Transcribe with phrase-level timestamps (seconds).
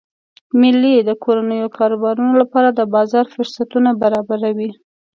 [0.59, 4.71] میلې د کورنیو کاروبارونو لپاره د بازار فرصتونه برابروي.